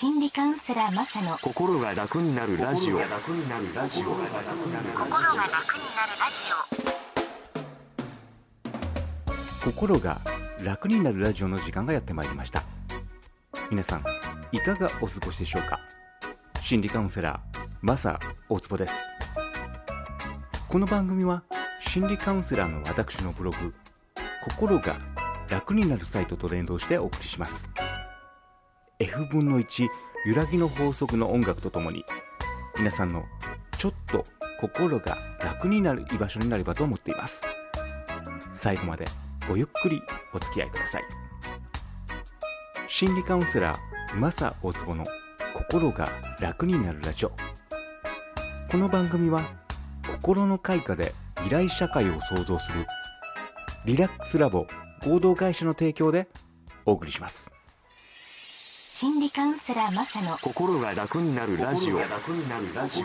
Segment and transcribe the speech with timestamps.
[0.00, 2.96] 心理カウンセラーマサの心が楽になるラジオ。
[2.96, 4.02] 心が楽になるラジ
[9.62, 10.22] 心が
[10.64, 12.62] 楽になるラジオの時間がやってまいりました。
[13.70, 14.04] 皆さん
[14.52, 15.78] いかがお過ごしでしょうか？
[16.62, 19.06] 心理カウンセラーマサ大坪です。
[20.66, 21.42] この番組は
[21.78, 23.74] 心理カウンセラーの私のブログ
[24.48, 24.98] 心が
[25.50, 27.68] 楽になるサイトと連動してお送りします
[29.00, 29.88] F 分の1
[30.26, 32.04] 揺らぎの法則の音楽とともに
[32.76, 33.24] 皆さんの
[33.78, 34.26] ちょっと
[34.60, 37.42] 心が楽になる居場所になればと思っています。
[38.52, 39.06] 最後まで
[39.48, 40.02] ごゆっくり
[40.34, 41.04] お付き合いください。
[42.88, 45.06] 心理カウンセラーマサ大坪の
[45.54, 47.32] 心が楽になるラジオ。
[48.70, 49.42] この番組は
[50.06, 52.86] 心の開花で未来社会を創造する
[53.86, 54.66] リラックスラボ
[55.02, 56.28] 合同会社の提供で
[56.84, 57.50] お送りします。
[59.00, 61.94] 心理カウンセラーマサの心が楽になるラジオ。
[61.94, 63.02] 心が楽になるラジ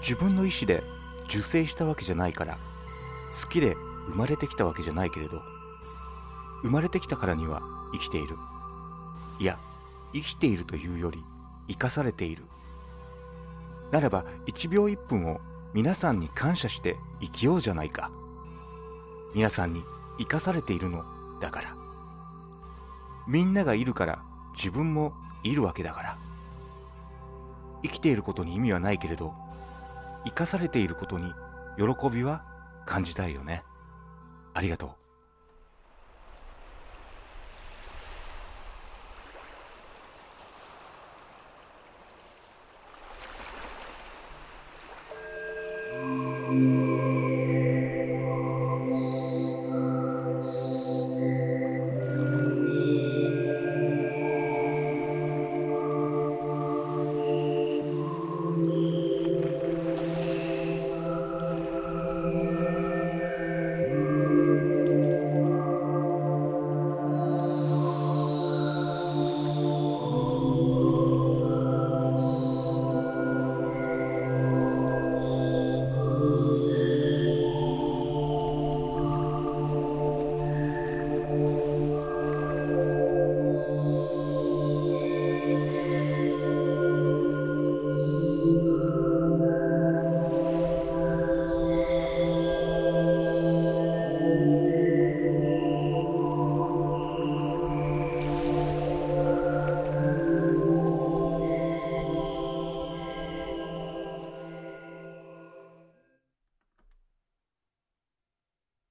[0.00, 0.82] 自分の意思で
[1.28, 2.58] 受精したわけじゃないから
[3.40, 3.76] 好きで
[4.08, 5.40] 生まれてきたわけじゃないけれど
[6.62, 8.36] 生まれてきたからには生きている。
[9.38, 9.60] いや
[10.12, 11.22] 生きているというより
[11.68, 12.46] 生かされている。
[13.92, 15.40] ならば1秒1分を
[15.74, 18.10] 皆さんに感謝して生きようじゃないか。
[19.34, 19.82] 皆さんに
[20.18, 21.02] 生かされているの
[21.40, 21.74] だから。
[23.26, 24.22] みんながいるから
[24.54, 26.18] 自分もいるわけだから。
[27.82, 29.34] 生きていることに意味はないけれど
[30.24, 31.32] 生かされていることに
[31.76, 32.44] 喜びは
[32.86, 33.62] 感じたいよね。
[34.52, 34.90] ありがとう。
[46.52, 47.21] オ